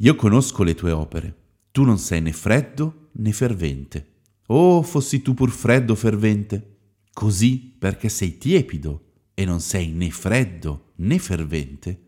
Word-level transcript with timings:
Io 0.00 0.14
conosco 0.14 0.62
le 0.62 0.74
tue 0.74 0.90
opere, 0.90 1.34
tu 1.70 1.82
non 1.82 1.98
sei 1.98 2.20
né 2.20 2.32
freddo 2.32 3.08
né 3.12 3.32
fervente. 3.32 4.14
Oh, 4.48 4.82
fossi 4.82 5.22
tu 5.22 5.32
pur 5.32 5.50
freddo 5.50 5.94
fervente. 5.94 6.76
Così, 7.14 7.74
perché 7.78 8.10
sei 8.10 8.36
tiepido 8.36 9.04
e 9.32 9.46
non 9.46 9.60
sei 9.60 9.92
né 9.92 10.10
freddo 10.10 10.92
né 10.96 11.18
fervente, 11.18 12.00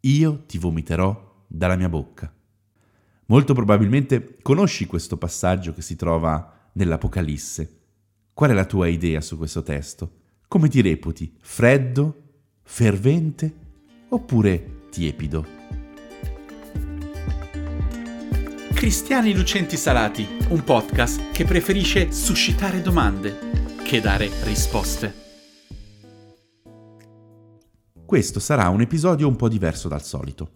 io 0.00 0.44
ti 0.46 0.56
vomiterò 0.56 1.44
dalla 1.46 1.76
mia 1.76 1.90
bocca. 1.90 2.32
Molto 3.26 3.52
probabilmente 3.52 4.38
conosci 4.40 4.86
questo 4.86 5.18
passaggio 5.18 5.74
che 5.74 5.82
si 5.82 5.94
trova 5.94 6.70
nell'Apocalisse. 6.72 7.80
Qual 8.32 8.48
è 8.48 8.54
la 8.54 8.64
tua 8.64 8.86
idea 8.86 9.20
su 9.20 9.36
questo 9.36 9.62
testo? 9.62 10.20
Come 10.48 10.68
ti 10.68 10.80
reputi? 10.80 11.36
Freddo? 11.40 12.22
Fervente? 12.62 13.54
Oppure 14.08 14.88
tiepido? 14.88 15.65
Cristiani 18.76 19.34
Lucenti 19.34 19.74
Salati, 19.74 20.28
un 20.50 20.62
podcast 20.62 21.30
che 21.30 21.46
preferisce 21.46 22.12
suscitare 22.12 22.82
domande 22.82 23.74
che 23.82 24.02
dare 24.02 24.28
risposte. 24.42 25.14
Questo 28.04 28.38
sarà 28.38 28.68
un 28.68 28.82
episodio 28.82 29.28
un 29.28 29.34
po' 29.34 29.48
diverso 29.48 29.88
dal 29.88 30.02
solito. 30.02 30.50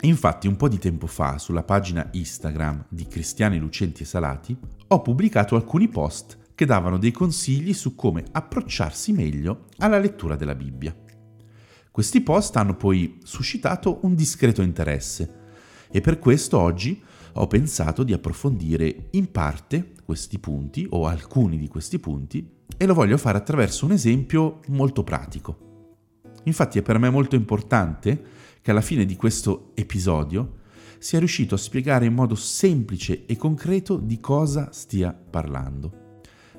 Infatti 0.00 0.46
un 0.48 0.56
po' 0.56 0.66
di 0.66 0.78
tempo 0.78 1.06
fa 1.06 1.36
sulla 1.36 1.62
pagina 1.62 2.08
Instagram 2.12 2.86
di 2.88 3.06
Cristiani 3.06 3.58
Lucenti 3.58 4.06
Salati 4.06 4.56
ho 4.88 5.02
pubblicato 5.02 5.56
alcuni 5.56 5.88
post 5.88 6.38
che 6.54 6.64
davano 6.64 6.96
dei 6.96 7.12
consigli 7.12 7.74
su 7.74 7.94
come 7.94 8.24
approcciarsi 8.32 9.12
meglio 9.12 9.66
alla 9.76 9.98
lettura 9.98 10.36
della 10.36 10.54
Bibbia. 10.54 10.96
Questi 11.90 12.22
post 12.22 12.56
hanno 12.56 12.76
poi 12.76 13.18
suscitato 13.22 13.98
un 14.04 14.14
discreto 14.14 14.62
interesse 14.62 15.44
e 15.90 16.00
per 16.00 16.18
questo 16.18 16.58
oggi 16.58 17.02
ho 17.38 17.46
pensato 17.46 18.02
di 18.02 18.12
approfondire 18.12 19.08
in 19.10 19.30
parte 19.30 19.92
questi 20.04 20.38
punti 20.38 20.86
o 20.90 21.06
alcuni 21.06 21.58
di 21.58 21.68
questi 21.68 21.98
punti 21.98 22.48
e 22.76 22.86
lo 22.86 22.94
voglio 22.94 23.18
fare 23.18 23.38
attraverso 23.38 23.84
un 23.84 23.92
esempio 23.92 24.60
molto 24.68 25.04
pratico. 25.04 25.64
Infatti 26.44 26.78
è 26.78 26.82
per 26.82 26.98
me 26.98 27.10
molto 27.10 27.34
importante 27.36 28.22
che 28.62 28.70
alla 28.70 28.80
fine 28.80 29.04
di 29.04 29.16
questo 29.16 29.72
episodio 29.74 30.64
sia 30.98 31.18
riuscito 31.18 31.54
a 31.54 31.58
spiegare 31.58 32.06
in 32.06 32.14
modo 32.14 32.34
semplice 32.34 33.26
e 33.26 33.36
concreto 33.36 33.96
di 33.96 34.18
cosa 34.20 34.70
stia 34.72 35.12
parlando. 35.12 36.04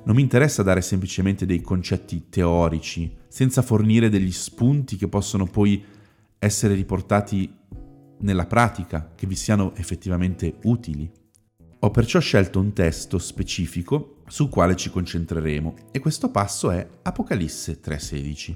Non 0.04 0.16
mi 0.16 0.22
interessa 0.22 0.64
dare 0.64 0.82
semplicemente 0.82 1.46
dei 1.46 1.62
concetti 1.62 2.28
teorici, 2.30 3.14
senza 3.28 3.62
fornire 3.62 4.10
degli 4.10 4.32
spunti 4.32 4.96
che 4.96 5.08
possono 5.08 5.46
poi 5.46 5.84
essere 6.40 6.76
riportati 6.76 7.52
nella 8.20 8.46
pratica 8.46 9.12
che 9.16 9.28
vi 9.28 9.36
siano 9.36 9.76
effettivamente 9.76 10.58
utili. 10.64 11.10
Ho 11.80 11.92
perciò 11.92 12.20
scelto 12.20 12.60
un 12.60 12.74
testo 12.74 13.20
specifico 13.20 14.22
sul 14.28 14.50
quale 14.50 14.76
ci 14.76 14.90
concentreremo 14.90 15.76
e 15.92 16.00
questo 16.00 16.32
passo 16.32 16.72
è 16.72 16.88
Apocalisse 17.04 17.80
3:16. 17.80 18.56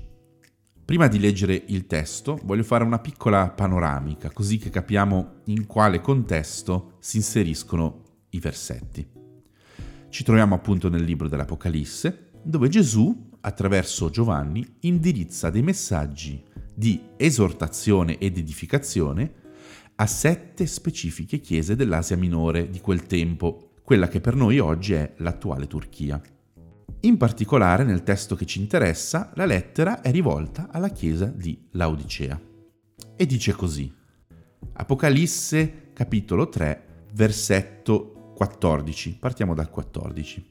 Prima 0.83 1.07
di 1.07 1.19
leggere 1.19 1.63
il 1.67 1.85
testo 1.85 2.39
voglio 2.43 2.63
fare 2.63 2.83
una 2.83 2.99
piccola 2.99 3.49
panoramica 3.49 4.31
così 4.31 4.57
che 4.57 4.69
capiamo 4.69 5.41
in 5.45 5.65
quale 5.67 6.01
contesto 6.01 6.97
si 6.99 7.17
inseriscono 7.17 8.03
i 8.31 8.39
versetti. 8.39 9.07
Ci 10.09 10.23
troviamo 10.23 10.55
appunto 10.55 10.89
nel 10.89 11.03
libro 11.03 11.29
dell'Apocalisse 11.29 12.31
dove 12.43 12.67
Gesù, 12.67 13.29
attraverso 13.41 14.09
Giovanni, 14.09 14.77
indirizza 14.81 15.49
dei 15.49 15.61
messaggi 15.61 16.43
di 16.73 17.01
esortazione 17.17 18.17
ed 18.17 18.37
edificazione 18.37 19.40
a 20.01 20.07
sette 20.07 20.65
specifiche 20.65 21.39
chiese 21.39 21.75
dell'Asia 21.75 22.17
minore 22.17 22.71
di 22.71 22.81
quel 22.81 23.05
tempo, 23.05 23.73
quella 23.83 24.07
che 24.07 24.19
per 24.19 24.33
noi 24.33 24.57
oggi 24.57 24.93
è 24.93 25.13
l'attuale 25.17 25.67
Turchia. 25.67 26.19
In 27.01 27.17
particolare 27.17 27.83
nel 27.83 28.01
testo 28.01 28.35
che 28.35 28.47
ci 28.47 28.59
interessa, 28.59 29.31
la 29.35 29.45
lettera 29.45 30.01
è 30.01 30.09
rivolta 30.09 30.69
alla 30.71 30.89
chiesa 30.89 31.25
di 31.25 31.67
Laodicea. 31.73 32.41
E 33.15 33.25
dice 33.27 33.51
così. 33.51 33.93
Apocalisse 34.73 35.91
capitolo 35.93 36.49
3, 36.49 37.05
versetto 37.13 38.33
14. 38.35 39.17
Partiamo 39.19 39.53
dal 39.53 39.69
14. 39.69 40.47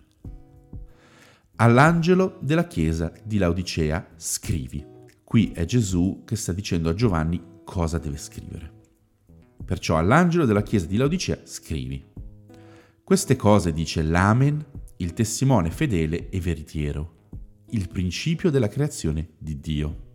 All'angelo 1.56 2.38
della 2.40 2.68
chiesa 2.68 3.12
di 3.24 3.36
Laodicea 3.36 4.10
scrivi. 4.14 4.86
Qui 5.24 5.50
è 5.50 5.64
Gesù 5.64 6.22
che 6.24 6.36
sta 6.36 6.52
dicendo 6.52 6.88
a 6.88 6.94
Giovanni 6.94 7.42
cosa 7.64 7.98
deve 7.98 8.16
scrivere. 8.16 8.78
Perciò 9.64 9.96
all'angelo 9.96 10.44
della 10.44 10.62
chiesa 10.62 10.86
di 10.86 10.96
Laodicea 10.96 11.40
scrivi. 11.44 12.04
Queste 13.04 13.36
cose 13.36 13.72
dice 13.72 14.02
l'Amen, 14.02 14.64
il 14.96 15.12
testimone 15.12 15.70
fedele 15.70 16.28
e 16.28 16.40
veritiero, 16.40 17.28
il 17.70 17.88
principio 17.88 18.50
della 18.50 18.68
creazione 18.68 19.30
di 19.38 19.58
Dio. 19.58 20.08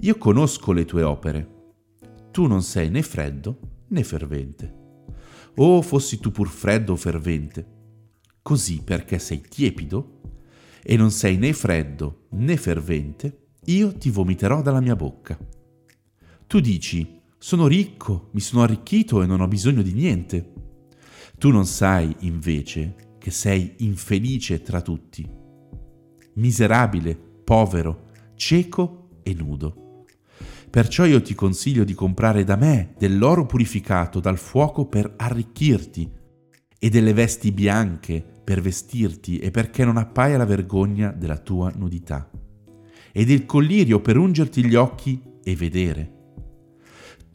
Io 0.00 0.16
conosco 0.16 0.72
le 0.72 0.84
tue 0.84 1.02
opere. 1.02 1.54
Tu 2.30 2.46
non 2.46 2.62
sei 2.62 2.90
né 2.90 3.02
freddo 3.02 3.84
né 3.88 4.02
fervente. 4.02 4.74
Oh, 5.56 5.80
fossi 5.80 6.18
tu 6.20 6.30
pur 6.30 6.48
freddo 6.48 6.92
o 6.92 6.96
fervente. 6.96 7.74
Così 8.42 8.82
perché 8.82 9.18
sei 9.18 9.40
tiepido 9.40 10.20
e 10.82 10.96
non 10.96 11.10
sei 11.10 11.36
né 11.36 11.52
freddo 11.52 12.26
né 12.30 12.56
fervente, 12.56 13.46
io 13.64 13.96
ti 13.96 14.10
vomiterò 14.10 14.62
dalla 14.62 14.80
mia 14.80 14.94
bocca. 14.94 15.36
Tu 16.46 16.60
dici, 16.60 17.15
sono 17.46 17.68
ricco, 17.68 18.30
mi 18.32 18.40
sono 18.40 18.64
arricchito 18.64 19.22
e 19.22 19.26
non 19.26 19.40
ho 19.40 19.46
bisogno 19.46 19.80
di 19.80 19.92
niente. 19.92 20.52
Tu 21.38 21.50
non 21.50 21.64
sai, 21.64 22.12
invece, 22.22 23.14
che 23.20 23.30
sei 23.30 23.74
infelice 23.78 24.62
tra 24.62 24.80
tutti, 24.80 25.24
miserabile, 26.34 27.14
povero, 27.14 28.08
cieco 28.34 29.20
e 29.22 29.32
nudo. 29.32 30.06
Perciò 30.68 31.04
io 31.04 31.22
ti 31.22 31.36
consiglio 31.36 31.84
di 31.84 31.94
comprare 31.94 32.42
da 32.42 32.56
me 32.56 32.94
dell'oro 32.98 33.46
purificato 33.46 34.18
dal 34.18 34.38
fuoco 34.38 34.86
per 34.86 35.14
arricchirti 35.16 36.10
e 36.80 36.88
delle 36.88 37.12
vesti 37.12 37.52
bianche 37.52 38.24
per 38.42 38.60
vestirti 38.60 39.38
e 39.38 39.52
perché 39.52 39.84
non 39.84 39.98
appaia 39.98 40.36
la 40.36 40.46
vergogna 40.46 41.12
della 41.12 41.38
tua 41.38 41.70
nudità, 41.76 42.28
e 43.12 43.24
del 43.24 43.46
collirio 43.46 44.00
per 44.00 44.16
ungerti 44.16 44.64
gli 44.64 44.74
occhi 44.74 45.22
e 45.44 45.54
vedere 45.54 46.14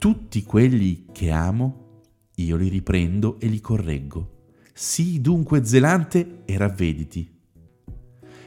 tutti 0.01 0.41
quelli 0.41 1.05
che 1.11 1.29
amo, 1.29 1.99
io 2.37 2.55
li 2.55 2.69
riprendo 2.69 3.39
e 3.39 3.45
li 3.45 3.59
correggo. 3.59 4.47
Sii 4.73 5.21
dunque 5.21 5.63
zelante 5.63 6.41
e 6.45 6.57
ravvediti. 6.57 7.39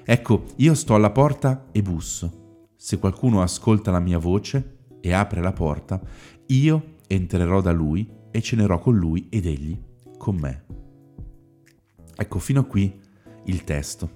Ecco, 0.02 0.46
io 0.56 0.74
sto 0.74 0.96
alla 0.96 1.12
porta 1.12 1.68
e 1.70 1.80
busso. 1.80 2.72
Se 2.74 2.98
qualcuno 2.98 3.40
ascolta 3.40 3.92
la 3.92 4.00
mia 4.00 4.18
voce 4.18 4.78
e 5.00 5.12
apre 5.12 5.40
la 5.40 5.52
porta, 5.52 6.02
io 6.46 6.96
entrerò 7.06 7.60
da 7.60 7.70
lui 7.70 8.10
e 8.32 8.42
cenerò 8.42 8.80
con 8.80 8.96
lui 8.96 9.28
ed 9.30 9.46
egli 9.46 9.80
con 10.18 10.34
me. 10.34 10.64
Ecco, 12.16 12.40
fino 12.40 12.62
a 12.62 12.64
qui 12.64 13.00
il 13.44 13.62
testo. 13.62 14.10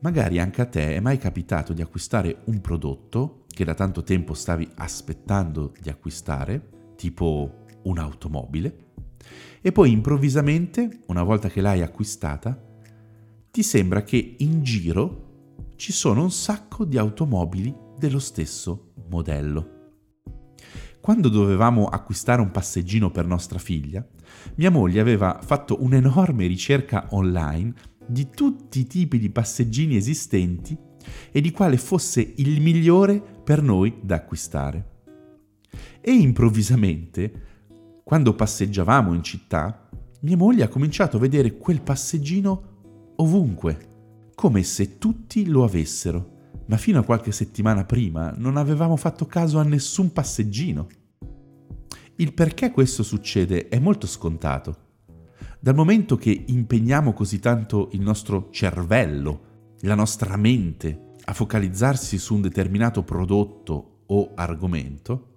Magari 0.00 0.40
anche 0.40 0.60
a 0.60 0.66
te 0.66 0.96
è 0.96 0.98
mai 0.98 1.18
capitato 1.18 1.72
di 1.72 1.82
acquistare 1.82 2.42
un 2.46 2.60
prodotto 2.60 3.39
che 3.60 3.66
da 3.66 3.74
tanto 3.74 4.02
tempo 4.02 4.32
stavi 4.32 4.66
aspettando 4.76 5.74
di 5.78 5.90
acquistare, 5.90 6.94
tipo 6.96 7.66
un'automobile, 7.82 8.92
e 9.60 9.70
poi 9.70 9.92
improvvisamente, 9.92 11.02
una 11.08 11.22
volta 11.22 11.50
che 11.50 11.60
l'hai 11.60 11.82
acquistata, 11.82 12.58
ti 13.50 13.62
sembra 13.62 14.02
che 14.02 14.36
in 14.38 14.62
giro 14.62 15.72
ci 15.76 15.92
sono 15.92 16.22
un 16.22 16.30
sacco 16.30 16.86
di 16.86 16.96
automobili 16.96 17.76
dello 17.98 18.18
stesso 18.18 18.92
modello. 19.10 19.92
Quando 20.98 21.28
dovevamo 21.28 21.84
acquistare 21.84 22.40
un 22.40 22.50
passeggino 22.50 23.10
per 23.10 23.26
nostra 23.26 23.58
figlia, 23.58 24.02
mia 24.54 24.70
moglie 24.70 25.00
aveva 25.00 25.38
fatto 25.42 25.82
un'enorme 25.82 26.46
ricerca 26.46 27.08
online 27.10 27.74
di 28.06 28.30
tutti 28.30 28.80
i 28.80 28.86
tipi 28.86 29.18
di 29.18 29.28
passeggini 29.28 29.96
esistenti 29.96 30.88
e 31.30 31.40
di 31.40 31.50
quale 31.50 31.76
fosse 31.76 32.34
il 32.36 32.60
migliore 32.60 33.20
per 33.20 33.62
noi 33.62 33.98
da 34.00 34.16
acquistare. 34.16 34.88
E 36.00 36.12
improvvisamente, 36.12 37.48
quando 38.02 38.34
passeggiavamo 38.34 39.12
in 39.12 39.22
città, 39.22 39.88
mia 40.20 40.36
moglie 40.36 40.64
ha 40.64 40.68
cominciato 40.68 41.16
a 41.16 41.20
vedere 41.20 41.56
quel 41.56 41.80
passeggino 41.80 43.12
ovunque, 43.16 44.32
come 44.34 44.62
se 44.62 44.98
tutti 44.98 45.46
lo 45.46 45.64
avessero, 45.64 46.38
ma 46.66 46.76
fino 46.76 46.98
a 46.98 47.04
qualche 47.04 47.32
settimana 47.32 47.84
prima 47.84 48.32
non 48.36 48.56
avevamo 48.56 48.96
fatto 48.96 49.26
caso 49.26 49.58
a 49.58 49.64
nessun 49.64 50.12
passeggino. 50.12 50.86
Il 52.16 52.32
perché 52.34 52.70
questo 52.70 53.02
succede 53.02 53.68
è 53.68 53.78
molto 53.78 54.06
scontato. 54.06 54.88
Dal 55.58 55.74
momento 55.74 56.16
che 56.16 56.44
impegniamo 56.46 57.12
così 57.12 57.38
tanto 57.38 57.88
il 57.92 58.00
nostro 58.00 58.48
cervello 58.50 59.48
la 59.80 59.94
nostra 59.94 60.36
mente 60.36 61.08
a 61.24 61.32
focalizzarsi 61.32 62.18
su 62.18 62.34
un 62.34 62.42
determinato 62.42 63.02
prodotto 63.02 64.02
o 64.06 64.32
argomento, 64.34 65.36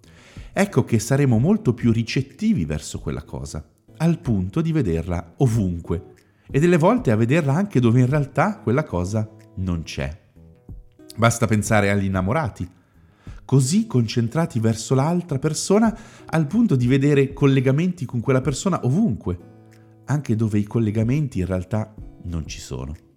ecco 0.52 0.84
che 0.84 1.00
saremo 1.00 1.38
molto 1.38 1.74
più 1.74 1.92
ricettivi 1.92 2.66
verso 2.66 3.00
quella 3.00 3.24
cosa, 3.24 3.64
al 3.98 4.20
punto 4.20 4.62
di 4.62 4.72
vederla 4.72 5.36
ovunque 5.38 6.14
e 6.50 6.60
delle 6.60 6.78
volte 6.78 7.12
a 7.12 7.16
vederla 7.16 7.54
anche 7.54 7.80
dove 7.80 8.00
in 8.00 8.08
realtà 8.08 8.60
quella 8.60 8.84
cosa 8.84 9.30
non 9.56 9.84
c'è. 9.84 10.22
Basta 11.16 11.46
pensare 11.46 11.90
agli 11.90 12.06
innamorati, 12.06 12.68
così 13.46 13.86
concentrati 13.86 14.60
verso 14.60 14.96
l'altra 14.96 15.38
persona 15.38 15.96
al 16.26 16.48
punto 16.48 16.76
di 16.76 16.88
vedere 16.88 17.34
collegamenti 17.34 18.06
con 18.06 18.20
quella 18.20 18.42
persona 18.42 18.84
ovunque, 18.84 19.52
anche 20.06 20.36
dove 20.36 20.58
i 20.58 20.64
collegamenti 20.64 21.40
in 21.40 21.46
realtà 21.46 21.94
non 22.24 22.48
ci 22.48 22.60
sono. 22.60 23.13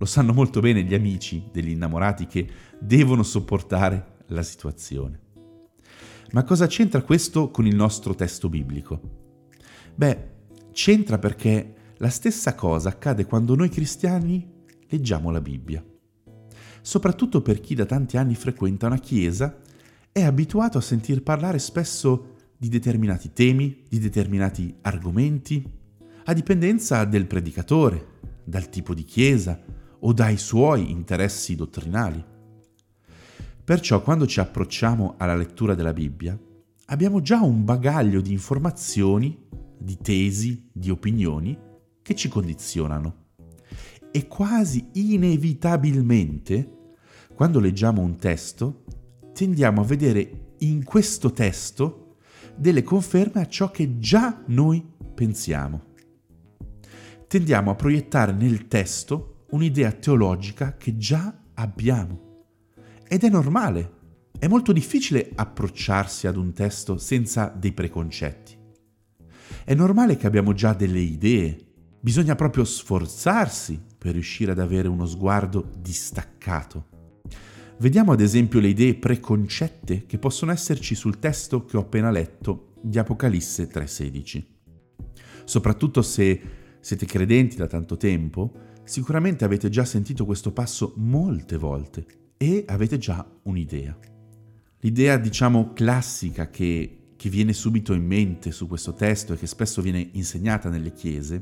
Lo 0.00 0.06
sanno 0.06 0.32
molto 0.32 0.60
bene 0.60 0.82
gli 0.82 0.94
amici 0.94 1.50
degli 1.52 1.68
innamorati 1.68 2.26
che 2.26 2.48
devono 2.80 3.22
sopportare 3.22 4.16
la 4.28 4.42
situazione. 4.42 5.20
Ma 6.30 6.42
cosa 6.42 6.66
c'entra 6.66 7.02
questo 7.02 7.50
con 7.50 7.66
il 7.66 7.74
nostro 7.74 8.14
testo 8.14 8.48
biblico? 8.48 8.98
Beh, 9.94 10.30
c'entra 10.72 11.18
perché 11.18 11.74
la 11.98 12.08
stessa 12.08 12.54
cosa 12.54 12.88
accade 12.88 13.26
quando 13.26 13.54
noi 13.54 13.68
cristiani 13.68 14.50
leggiamo 14.88 15.30
la 15.30 15.42
Bibbia. 15.42 15.84
Soprattutto 16.80 17.42
per 17.42 17.60
chi 17.60 17.74
da 17.74 17.84
tanti 17.84 18.16
anni 18.16 18.34
frequenta 18.34 18.86
una 18.86 18.98
chiesa 18.98 19.60
è 20.10 20.22
abituato 20.22 20.78
a 20.78 20.82
sentir 20.82 21.22
parlare 21.22 21.58
spesso 21.58 22.36
di 22.56 22.70
determinati 22.70 23.34
temi, 23.34 23.82
di 23.86 23.98
determinati 23.98 24.74
argomenti, 24.80 25.62
a 26.24 26.32
dipendenza 26.32 27.04
del 27.04 27.26
predicatore, 27.26 28.06
dal 28.44 28.70
tipo 28.70 28.94
di 28.94 29.04
chiesa 29.04 29.62
o 30.00 30.12
dai 30.12 30.36
suoi 30.36 30.90
interessi 30.90 31.54
dottrinali. 31.54 32.24
Perciò 33.64 34.02
quando 34.02 34.26
ci 34.26 34.40
approcciamo 34.40 35.14
alla 35.16 35.36
lettura 35.36 35.74
della 35.74 35.92
Bibbia, 35.92 36.38
abbiamo 36.86 37.20
già 37.20 37.40
un 37.40 37.64
bagaglio 37.64 38.20
di 38.20 38.32
informazioni, 38.32 39.46
di 39.78 39.96
tesi, 39.96 40.68
di 40.72 40.90
opinioni 40.90 41.56
che 42.02 42.14
ci 42.14 42.28
condizionano. 42.28 43.28
E 44.10 44.26
quasi 44.26 44.88
inevitabilmente, 44.94 46.78
quando 47.34 47.60
leggiamo 47.60 48.00
un 48.00 48.16
testo, 48.16 48.84
tendiamo 49.32 49.82
a 49.82 49.84
vedere 49.84 50.54
in 50.58 50.82
questo 50.82 51.32
testo 51.32 52.16
delle 52.56 52.82
conferme 52.82 53.40
a 53.40 53.46
ciò 53.46 53.70
che 53.70 53.98
già 53.98 54.42
noi 54.46 54.84
pensiamo. 55.14 55.84
Tendiamo 57.28 57.70
a 57.70 57.76
proiettare 57.76 58.32
nel 58.32 58.66
testo 58.66 59.39
un'idea 59.50 59.92
teologica 59.92 60.76
che 60.76 60.96
già 60.96 61.34
abbiamo. 61.54 62.44
Ed 63.06 63.24
è 63.24 63.28
normale, 63.28 63.98
è 64.38 64.46
molto 64.46 64.72
difficile 64.72 65.30
approcciarsi 65.34 66.26
ad 66.26 66.36
un 66.36 66.52
testo 66.52 66.96
senza 66.96 67.52
dei 67.54 67.72
preconcetti. 67.72 68.56
È 69.64 69.74
normale 69.74 70.16
che 70.16 70.26
abbiamo 70.26 70.52
già 70.52 70.72
delle 70.72 71.00
idee, 71.00 71.58
bisogna 72.00 72.34
proprio 72.34 72.64
sforzarsi 72.64 73.80
per 73.98 74.12
riuscire 74.12 74.52
ad 74.52 74.58
avere 74.58 74.88
uno 74.88 75.06
sguardo 75.06 75.70
distaccato. 75.78 76.88
Vediamo 77.78 78.12
ad 78.12 78.20
esempio 78.20 78.60
le 78.60 78.68
idee 78.68 78.94
preconcette 78.94 80.06
che 80.06 80.18
possono 80.18 80.52
esserci 80.52 80.94
sul 80.94 81.18
testo 81.18 81.64
che 81.64 81.76
ho 81.76 81.80
appena 81.80 82.10
letto 82.10 82.72
di 82.82 82.98
Apocalisse 82.98 83.68
3:16. 83.68 84.46
Soprattutto 85.44 86.02
se 86.02 86.40
siete 86.80 87.06
credenti 87.06 87.56
da 87.56 87.66
tanto 87.66 87.96
tempo, 87.96 88.52
sicuramente 88.90 89.44
avete 89.44 89.68
già 89.68 89.84
sentito 89.84 90.24
questo 90.24 90.50
passo 90.50 90.94
molte 90.96 91.56
volte 91.56 92.04
e 92.36 92.64
avete 92.66 92.98
già 92.98 93.24
un'idea. 93.44 93.96
L'idea, 94.80 95.16
diciamo, 95.16 95.72
classica 95.72 96.50
che, 96.50 97.12
che 97.14 97.28
viene 97.28 97.52
subito 97.52 97.92
in 97.92 98.04
mente 98.04 98.50
su 98.50 98.66
questo 98.66 98.92
testo 98.92 99.32
e 99.32 99.36
che 99.36 99.46
spesso 99.46 99.80
viene 99.80 100.08
insegnata 100.14 100.68
nelle 100.68 100.92
chiese 100.92 101.40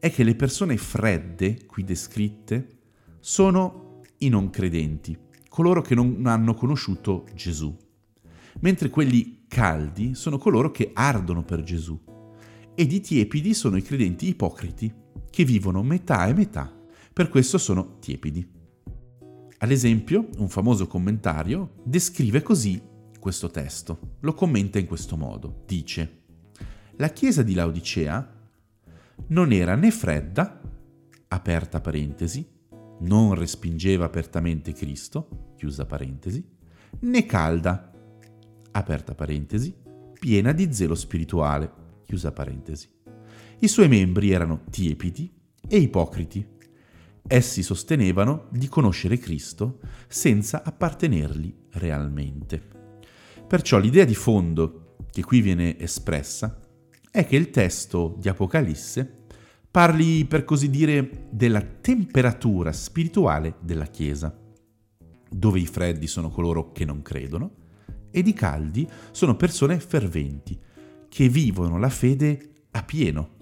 è 0.00 0.10
che 0.10 0.24
le 0.24 0.34
persone 0.34 0.76
fredde, 0.76 1.66
qui 1.66 1.84
descritte, 1.84 2.78
sono 3.20 4.00
i 4.18 4.28
non 4.28 4.50
credenti, 4.50 5.16
coloro 5.48 5.82
che 5.82 5.94
non 5.94 6.26
hanno 6.26 6.54
conosciuto 6.54 7.28
Gesù, 7.32 7.76
mentre 8.58 8.90
quelli 8.90 9.44
caldi 9.46 10.16
sono 10.16 10.36
coloro 10.36 10.72
che 10.72 10.90
ardono 10.92 11.44
per 11.44 11.62
Gesù, 11.62 11.96
ed 12.74 12.90
i 12.90 13.00
tiepidi 13.00 13.54
sono 13.54 13.76
i 13.76 13.82
credenti 13.82 14.26
ipocriti, 14.26 15.04
che 15.30 15.44
vivono 15.44 15.82
metà 15.82 16.26
e 16.26 16.34
metà, 16.34 16.72
per 17.12 17.28
questo 17.28 17.58
sono 17.58 17.98
tiepidi. 17.98 18.54
Ad 19.58 19.70
esempio, 19.70 20.28
un 20.36 20.48
famoso 20.48 20.86
commentario 20.86 21.76
descrive 21.82 22.42
così 22.42 22.80
questo 23.18 23.50
testo. 23.50 24.16
Lo 24.20 24.34
commenta 24.34 24.78
in 24.78 24.86
questo 24.86 25.16
modo. 25.16 25.62
Dice, 25.66 26.24
la 26.96 27.08
chiesa 27.08 27.42
di 27.42 27.54
Laodicea 27.54 28.34
non 29.28 29.52
era 29.52 29.74
né 29.74 29.90
fredda, 29.90 30.60
aperta 31.28 31.80
parentesi, 31.80 32.46
non 33.00 33.34
respingeva 33.34 34.04
apertamente 34.04 34.72
Cristo, 34.72 35.54
chiusa 35.56 35.86
parentesi, 35.86 36.44
né 37.00 37.26
calda, 37.26 37.92
aperta 38.72 39.14
parentesi, 39.14 39.74
piena 40.18 40.52
di 40.52 40.72
zelo 40.72 40.94
spirituale, 40.94 41.72
chiusa 42.04 42.32
parentesi. 42.32 42.88
I 43.58 43.68
suoi 43.68 43.88
membri 43.88 44.30
erano 44.30 44.64
tiepidi 44.70 45.32
e 45.68 45.78
ipocriti, 45.78 46.54
Essi 47.28 47.64
sostenevano 47.64 48.46
di 48.50 48.68
conoscere 48.68 49.18
Cristo 49.18 49.80
senza 50.06 50.62
appartenergli 50.62 51.52
realmente. 51.72 52.62
Perciò 53.48 53.78
l'idea 53.78 54.04
di 54.04 54.14
fondo 54.14 54.94
che 55.10 55.22
qui 55.24 55.40
viene 55.40 55.76
espressa 55.78 56.60
è 57.10 57.26
che 57.26 57.34
il 57.34 57.50
testo 57.50 58.14
di 58.18 58.28
Apocalisse 58.28 59.24
parli, 59.68 60.24
per 60.24 60.44
così 60.44 60.70
dire, 60.70 61.26
della 61.30 61.60
temperatura 61.62 62.72
spirituale 62.72 63.56
della 63.60 63.86
Chiesa, 63.86 64.36
dove 65.28 65.58
i 65.58 65.66
freddi 65.66 66.06
sono 66.06 66.30
coloro 66.30 66.70
che 66.70 66.84
non 66.84 67.02
credono 67.02 67.64
ed 68.12 68.28
i 68.28 68.32
caldi 68.34 68.88
sono 69.10 69.34
persone 69.34 69.80
ferventi, 69.80 70.58
che 71.08 71.28
vivono 71.28 71.78
la 71.78 71.90
fede 71.90 72.52
a 72.70 72.82
pieno 72.84 73.35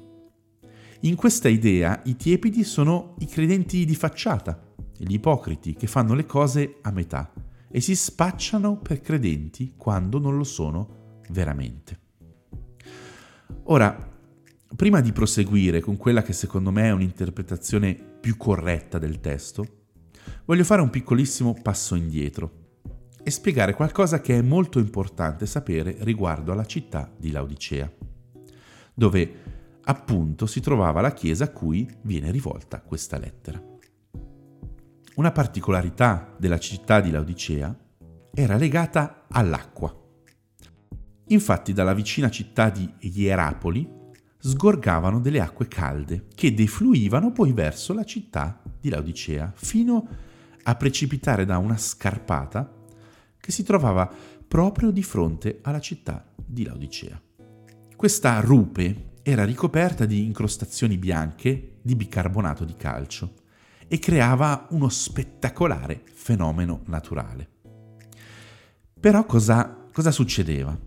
in 1.05 1.17
questa 1.17 1.49
idea 1.49 2.01
i 2.05 2.17
tiepidi 2.17 2.65
sono 2.65 3.15
i 3.19 3.27
credenti 3.27 3.85
di 3.85 3.95
facciata, 3.95 4.59
gli 4.97 5.13
ipocriti 5.13 5.75
che 5.75 5.87
fanno 5.87 6.15
le 6.15 6.25
cose 6.25 6.79
a 6.81 6.91
metà 6.93 7.31
e 7.71 7.81
si 7.81 7.95
spacciano 7.95 8.79
per 8.79 9.01
credenti 9.01 9.75
quando 9.77 10.19
non 10.19 10.39
lo 10.39 10.45
sono 10.45 11.21
veramente. 11.29 12.01
Ora, 13.65 14.13
prima 14.75 15.01
di 15.01 15.13
proseguire 15.13 15.81
con 15.81 15.99
quella 15.99 16.23
che 16.23 16.33
secondo 16.33 16.71
me 16.71 16.85
è 16.85 16.93
un'interpretazione 16.93 17.95
più 17.95 18.39
corretta 18.39 18.99
del 18.99 19.21
testo, 19.21 19.83
voglio 20.47 20.65
fare 20.65 20.81
un 20.81 20.89
piccolissimo 20.89 21.55
passo 21.61 21.97
indietro 21.97 22.63
e 23.23 23.31
spiegare 23.31 23.75
qualcosa 23.75 24.23
che 24.23 24.39
è 24.39 24.43
molto 24.43 24.79
importante 24.79 25.45
sapere 25.45 25.97
riguardo 26.01 26.51
alla 26.51 26.65
città 26.65 27.13
di 27.15 27.31
Laodicea, 27.31 27.93
dove 28.95 29.54
appunto 29.85 30.47
si 30.47 30.61
trovava 30.61 31.01
la 31.01 31.13
chiesa 31.13 31.45
a 31.45 31.51
cui 31.51 31.89
viene 32.03 32.31
rivolta 32.31 32.81
questa 32.81 33.19
lettera. 33.19 33.63
Una 35.17 35.31
particolarità 35.31 36.35
della 36.39 36.59
città 36.59 37.01
di 37.01 37.11
Laodicea 37.11 37.77
era 38.33 38.57
legata 38.57 39.27
all'acqua. 39.29 39.95
Infatti 41.29 41.73
dalla 41.73 41.95
vicina 41.95 42.31
città 42.31 42.69
di 42.69 42.93
Ierapoli 42.99 44.03
sgorgavano 44.39 45.21
delle 45.21 45.41
acque 45.41 45.69
calde 45.69 46.27
che 46.35 46.53
defluivano 46.53 47.33
poi 47.33 47.53
verso 47.53 47.95
la 47.95 48.05
città 48.05 48.61
di 48.81 48.91
Laodicea 48.91 49.53
fino 49.55 50.07
a 50.65 50.75
precipitare 50.75 51.45
da 51.45 51.59
una 51.59 51.79
scarpata 51.79 52.83
che 53.39 53.53
si 53.53 53.63
trovava 53.63 54.11
proprio 54.47 54.91
di 54.91 55.03
fronte 55.03 55.61
alla 55.63 55.81
città 55.81 56.27
di 56.35 56.65
Laodicea. 56.65 57.21
Questa 57.97 58.41
rupe 58.41 59.13
era 59.27 59.47
ricoperta 59.47 60.05
di 60.05 60.23
incrostazioni 60.23 60.99
bianche 60.99 61.79
di 61.81 61.97
bicarbonato 61.97 62.67
di 62.67 62.75
calcio 62.77 63.37
e 63.89 63.99
creava 63.99 64.67
uno 64.73 64.91
spettacolare 64.91 66.03
fenomeno 66.13 66.83
naturale. 66.89 67.49
Però 69.01 69.25
cosa, 69.25 69.89
cosa 69.91 70.11
succedeva? 70.11 70.79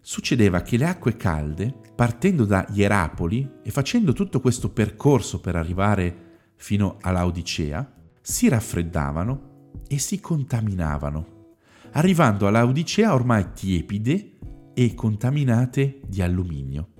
Succedeva 0.00 0.62
che 0.62 0.78
le 0.78 0.86
acque 0.86 1.16
calde, 1.16 1.74
partendo 1.94 2.46
da 2.46 2.66
Ierapoli 2.70 3.58
e 3.62 3.70
facendo 3.70 4.14
tutto 4.14 4.40
questo 4.40 4.70
percorso 4.70 5.40
per 5.40 5.56
arrivare 5.56 6.40
fino 6.56 6.96
all'Audicea, 7.02 7.92
si 8.22 8.48
raffreddavano 8.48 9.70
e 9.86 9.98
si 9.98 10.18
contaminavano, 10.18 11.56
arrivando 11.92 12.46
all'Audicea 12.46 13.12
ormai 13.12 13.52
tiepide 13.52 14.38
e 14.72 14.94
contaminate 14.94 16.00
di 16.06 16.22
alluminio 16.22 16.91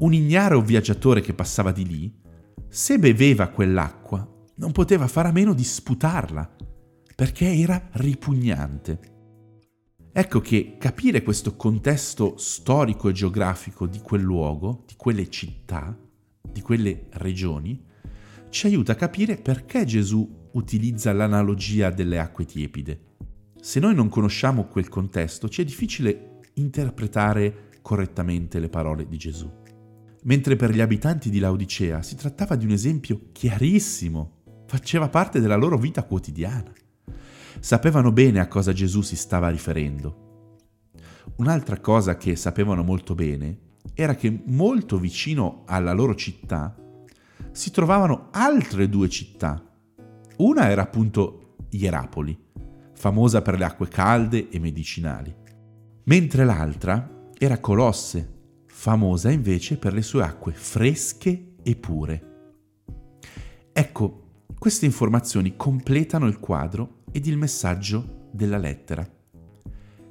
un 0.00 0.14
ignaro 0.14 0.60
viaggiatore 0.60 1.20
che 1.20 1.34
passava 1.34 1.72
di 1.72 1.86
lì, 1.86 2.14
se 2.68 2.98
beveva 2.98 3.48
quell'acqua, 3.48 4.26
non 4.56 4.72
poteva 4.72 5.06
fare 5.06 5.28
a 5.28 5.32
meno 5.32 5.52
di 5.52 5.64
sputarla, 5.64 6.56
perché 7.14 7.52
era 7.52 7.88
ripugnante. 7.92 8.98
Ecco 10.12 10.40
che 10.40 10.76
capire 10.78 11.22
questo 11.22 11.54
contesto 11.54 12.34
storico 12.36 13.08
e 13.08 13.12
geografico 13.12 13.86
di 13.86 14.00
quel 14.00 14.22
luogo, 14.22 14.84
di 14.86 14.94
quelle 14.96 15.28
città, 15.28 15.96
di 16.50 16.62
quelle 16.62 17.06
regioni, 17.12 17.84
ci 18.48 18.66
aiuta 18.66 18.92
a 18.92 18.96
capire 18.96 19.36
perché 19.36 19.84
Gesù 19.84 20.48
utilizza 20.52 21.12
l'analogia 21.12 21.90
delle 21.90 22.18
acque 22.18 22.44
tiepide. 22.44 23.08
Se 23.60 23.78
noi 23.78 23.94
non 23.94 24.08
conosciamo 24.08 24.64
quel 24.64 24.88
contesto, 24.88 25.48
ci 25.48 25.60
è 25.60 25.64
difficile 25.64 26.40
interpretare 26.54 27.68
correttamente 27.82 28.58
le 28.58 28.68
parole 28.68 29.06
di 29.06 29.16
Gesù. 29.16 29.59
Mentre 30.22 30.56
per 30.56 30.70
gli 30.72 30.80
abitanti 30.80 31.30
di 31.30 31.38
Laodicea 31.38 32.02
si 32.02 32.14
trattava 32.16 32.56
di 32.56 32.64
un 32.64 32.72
esempio 32.72 33.28
chiarissimo, 33.32 34.64
faceva 34.66 35.08
parte 35.08 35.40
della 35.40 35.56
loro 35.56 35.78
vita 35.78 36.02
quotidiana 36.04 36.72
sapevano 37.60 38.10
bene 38.10 38.40
a 38.40 38.48
cosa 38.48 38.72
Gesù 38.72 39.02
si 39.02 39.16
stava 39.16 39.48
riferendo. 39.48 40.28
Un'altra 41.36 41.78
cosa 41.78 42.16
che 42.16 42.34
sapevano 42.36 42.82
molto 42.82 43.14
bene 43.14 43.58
era 43.94 44.14
che 44.14 44.42
molto 44.46 44.98
vicino 44.98 45.62
alla 45.66 45.92
loro 45.92 46.14
città 46.14 46.74
si 47.52 47.70
trovavano 47.70 48.28
altre 48.32 48.88
due 48.88 49.08
città. 49.08 49.62
Una 50.36 50.68
era 50.68 50.82
appunto 50.82 51.56
Ierapoli, 51.70 52.36
famosa 52.94 53.42
per 53.42 53.58
le 53.58 53.64
acque 53.64 53.88
calde 53.88 54.48
e 54.48 54.58
medicinali, 54.58 55.34
mentre 56.04 56.44
l'altra 56.44 57.28
era 57.36 57.58
Colosse, 57.58 58.38
famosa 58.80 59.30
invece 59.30 59.76
per 59.76 59.92
le 59.92 60.00
sue 60.00 60.22
acque 60.22 60.54
fresche 60.54 61.56
e 61.62 61.76
pure. 61.76 62.28
Ecco, 63.74 64.44
queste 64.58 64.86
informazioni 64.86 65.54
completano 65.54 66.26
il 66.26 66.38
quadro 66.38 67.02
ed 67.12 67.26
il 67.26 67.36
messaggio 67.36 68.28
della 68.32 68.56
lettera. 68.56 69.06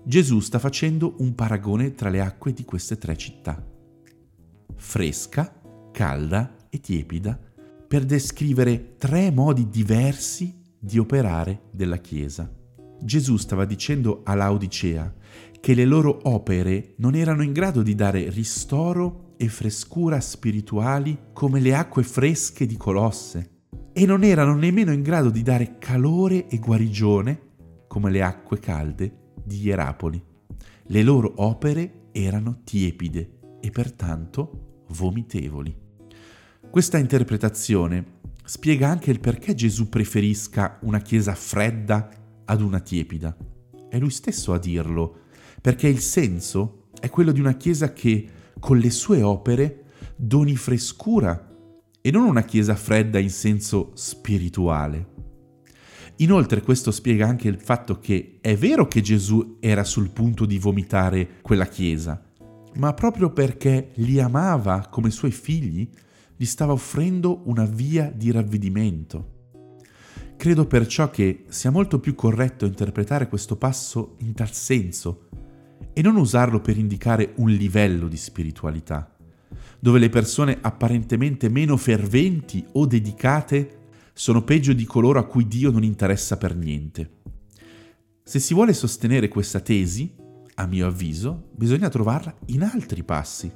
Gesù 0.04 0.40
sta 0.40 0.60
facendo 0.60 1.16
un 1.18 1.34
paragone 1.34 1.96
tra 1.96 2.10
le 2.10 2.22
acque 2.22 2.54
di 2.54 2.64
queste 2.64 3.00
tre 3.00 3.18
città, 3.18 3.60
fresca, 4.76 5.52
calda 5.92 6.56
e 6.70 6.80
tiepida, 6.80 7.40
per 7.88 8.06
descrivere 8.06 8.98
tre 8.98 9.32
modi 9.32 9.68
diversi 9.68 10.62
di 10.78 11.00
operare 11.00 11.62
della 11.72 11.98
Chiesa. 11.98 12.56
Gesù 13.02 13.38
stava 13.38 13.66
dicendo 13.66 14.22
a 14.26 14.36
Laodicea 14.36 15.12
che 15.60 15.74
le 15.74 15.86
loro 15.86 16.20
opere 16.24 16.94
non 16.98 17.16
erano 17.16 17.44
in 17.44 17.52
grado 17.52 17.82
di 17.82 17.96
dare 17.96 18.30
ristoro 18.30 19.34
e 19.38 19.48
frescura 19.48 20.20
spirituali 20.20 21.18
come 21.34 21.60
le 21.60 21.76
acque 21.76 22.04
fresche 22.04 22.66
di 22.66 22.78
Colosse 22.78 23.58
e 23.94 24.06
non 24.06 24.24
erano 24.24 24.56
nemmeno 24.56 24.92
in 24.92 25.02
grado 25.02 25.30
di 25.30 25.42
dare 25.42 25.78
calore 25.78 26.48
e 26.48 26.58
guarigione 26.60 27.42
come 27.88 28.12
le 28.12 28.22
acque 28.22 28.60
calde 28.60 29.34
di 29.44 29.62
Ierapoli. 29.62 30.24
Le 30.84 31.04
loro 31.04 31.34
opere 31.38 32.10
erano 32.12 32.62
tiepide 32.64 33.58
e 33.60 33.70
pertanto 33.72 34.86
vomitevoli. 34.90 35.76
Questa 36.70 36.98
interpretazione 36.98 38.18
spiega 38.44 38.88
anche 38.88 39.12
il 39.12 39.20
perché 39.20 39.54
Gesù 39.54 39.90
preferisca 39.90 40.80
una 40.82 41.00
chiesa 41.00 41.34
fredda 41.34 42.10
ad 42.46 42.62
una 42.62 42.80
tiepida. 42.80 43.36
È 43.90 43.98
lui 43.98 44.12
stesso 44.12 44.54
a 44.54 44.60
dirlo, 44.60 45.28
perché 45.62 45.88
il 45.88 46.00
senso 46.00 46.88
è 47.00 47.10
quello 47.10 47.32
di 47.32 47.40
una 47.40 47.54
chiesa 47.54 47.94
che 47.94 48.28
con 48.60 48.78
le 48.78 48.90
sue 48.90 49.22
opere 49.22 49.86
doni 50.16 50.56
frescura 50.56 51.48
e 52.02 52.12
non 52.12 52.26
una 52.26 52.44
chiesa 52.44 52.76
fredda 52.76 53.20
in 53.20 53.30
senso 53.30 53.92
spirituale. 53.94 55.18
Inoltre 56.18 56.62
questo 56.62 56.92
spiega 56.92 57.26
anche 57.26 57.48
il 57.48 57.60
fatto 57.60 58.00
che 58.00 58.40
è 58.42 58.56
vero 58.58 58.88
che 58.88 59.02
Gesù 59.02 59.58
era 59.62 59.86
sul 59.86 60.10
punto 60.10 60.46
di 60.46 60.60
vomitare 60.60 61.40
quella 61.42 61.68
chiesa, 61.68 62.22
ma 62.76 62.94
proprio 62.94 63.32
perché 63.32 63.92
li 63.96 64.20
amava 64.20 64.88
come 64.90 65.12
suoi 65.12 65.32
figli, 65.32 65.90
gli 66.36 66.46
stava 66.46 66.74
offrendo 66.74 67.42
una 67.46 67.66
via 67.66 68.12
di 68.14 68.32
ravvedimento. 68.32 69.38
Credo 70.36 70.66
perciò 70.68 71.10
che 71.10 71.46
sia 71.50 71.70
molto 71.70 72.00
più 72.00 72.16
corretto 72.16 72.66
interpretare 72.66 73.28
questo 73.28 73.58
passo 73.58 74.16
in 74.20 74.34
tal 74.34 74.52
senso 74.52 75.28
e 75.94 76.02
non 76.02 76.16
usarlo 76.16 76.62
per 76.62 76.78
indicare 76.78 77.34
un 77.38 77.50
livello 77.50 78.08
di 78.08 78.18
spiritualità 78.18 79.14
dove 79.80 80.00
le 80.00 80.10
persone 80.10 80.58
apparentemente 80.62 81.50
meno 81.50 81.78
ferventi 81.78 82.66
o 82.74 82.86
dedicate 82.86 83.78
sono 84.14 84.44
peggio 84.44 84.74
di 84.74 84.84
coloro 84.84 85.20
a 85.20 85.26
cui 85.26 85.48
Dio 85.48 85.72
non 85.72 85.84
interessa 85.84 86.38
per 86.38 86.56
niente. 86.56 87.18
Se 88.24 88.40
si 88.40 88.54
vuole 88.54 88.74
sostenere 88.74 89.30
questa 89.30 89.62
tesi, 89.62 90.14
a 90.56 90.66
mio 90.68 90.88
avviso, 90.88 91.50
bisogna 91.56 91.88
trovarla 91.88 92.36
in 92.48 92.64
altri 92.64 93.04
passi. 93.04 93.52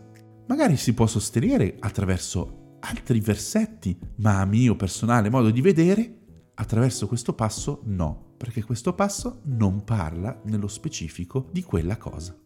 Magari 0.47 0.77
si 0.77 0.93
può 0.93 1.05
sostenere 1.05 1.75
attraverso 1.79 2.77
altri 2.79 3.19
versetti, 3.19 3.97
ma 4.17 4.39
a 4.39 4.45
mio 4.45 4.75
personale 4.75 5.29
modo 5.29 5.51
di 5.51 5.61
vedere, 5.61 6.19
attraverso 6.55 7.07
questo 7.07 7.33
passo 7.33 7.81
no, 7.85 8.32
perché 8.43 8.61
questo 8.61 8.91
passo 8.91 9.39
non 9.43 9.85
parla 9.85 10.41
nello 10.43 10.67
specifico 10.67 11.47
di 11.53 11.63
quella 11.63 11.95
cosa. 11.95 12.37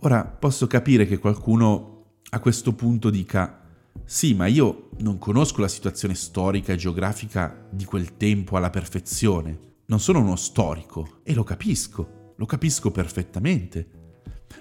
Ora 0.00 0.24
posso 0.24 0.66
capire 0.66 1.06
che 1.06 1.18
qualcuno 1.18 2.16
a 2.30 2.40
questo 2.40 2.72
punto 2.72 3.10
dica 3.10 3.62
sì, 4.04 4.34
ma 4.34 4.46
io 4.46 4.88
non 4.98 5.18
conosco 5.18 5.60
la 5.60 5.68
situazione 5.68 6.16
storica 6.16 6.72
e 6.72 6.76
geografica 6.76 7.64
di 7.70 7.84
quel 7.84 8.16
tempo 8.16 8.56
alla 8.56 8.70
perfezione. 8.70 9.74
Non 9.86 10.00
sono 10.00 10.18
uno 10.18 10.34
storico 10.34 11.20
e 11.22 11.32
lo 11.32 11.44
capisco, 11.44 12.32
lo 12.34 12.44
capisco 12.44 12.90
perfettamente. 12.90 13.90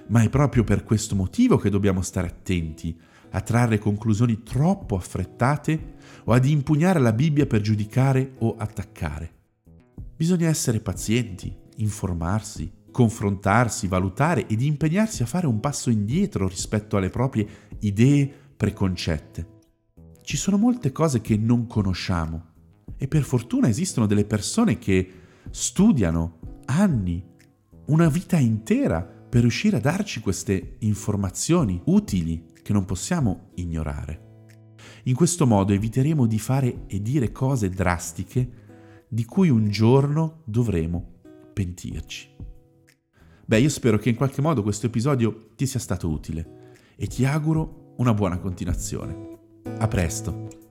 Ma 0.09 0.21
è 0.21 0.29
proprio 0.29 0.63
per 0.63 0.83
questo 0.83 1.15
motivo 1.15 1.57
che 1.57 1.71
dobbiamo 1.71 2.03
stare 2.03 2.27
attenti 2.27 2.95
a 3.31 3.41
trarre 3.41 3.79
conclusioni 3.79 4.43
troppo 4.43 4.95
affrettate 4.95 5.95
o 6.25 6.33
ad 6.33 6.45
impugnare 6.45 6.99
la 6.99 7.11
Bibbia 7.11 7.47
per 7.47 7.61
giudicare 7.61 8.35
o 8.37 8.55
attaccare. 8.55 9.34
Bisogna 10.17 10.47
essere 10.47 10.79
pazienti, 10.79 11.53
informarsi, 11.77 12.71
confrontarsi, 12.89 13.87
valutare 13.87 14.47
ed 14.47 14.61
impegnarsi 14.61 15.23
a 15.23 15.25
fare 15.25 15.45
un 15.45 15.59
passo 15.59 15.89
indietro 15.89 16.47
rispetto 16.47 16.95
alle 16.95 17.09
proprie 17.09 17.45
idee 17.79 18.31
preconcette. 18.55 19.53
Ci 20.21 20.37
sono 20.37 20.57
molte 20.57 20.93
cose 20.93 21.19
che 21.19 21.35
non 21.35 21.67
conosciamo 21.67 22.53
e 22.95 23.09
per 23.09 23.23
fortuna 23.23 23.67
esistono 23.67 24.05
delle 24.05 24.23
persone 24.23 24.77
che 24.79 25.11
studiano 25.49 26.39
anni, 26.67 27.21
una 27.87 28.07
vita 28.07 28.37
intera 28.37 29.01
per 29.01 29.41
riuscire 29.41 29.77
a 29.77 29.81
darci 29.81 30.21
queste 30.21 30.77
informazioni 30.79 31.81
utili 31.87 32.45
che 32.63 32.71
non 32.71 32.85
possiamo 32.85 33.49
ignorare. 33.55 34.21
In 35.03 35.13
questo 35.15 35.45
modo 35.45 35.73
eviteremo 35.73 36.25
di 36.25 36.39
fare 36.39 36.85
e 36.87 37.01
dire 37.01 37.33
cose 37.33 37.69
drastiche 37.69 38.63
di 39.07 39.25
cui 39.25 39.49
un 39.49 39.69
giorno 39.69 40.41
dovremo 40.45 41.13
pentirci. 41.53 42.29
Beh, 43.45 43.59
io 43.59 43.69
spero 43.69 43.97
che 43.97 44.09
in 44.09 44.15
qualche 44.15 44.41
modo 44.41 44.63
questo 44.63 44.87
episodio 44.87 45.49
ti 45.55 45.65
sia 45.65 45.79
stato 45.79 46.09
utile 46.09 46.73
e 46.95 47.07
ti 47.07 47.25
auguro 47.25 47.93
una 47.97 48.13
buona 48.13 48.39
continuazione. 48.39 49.37
A 49.77 49.87
presto! 49.87 50.64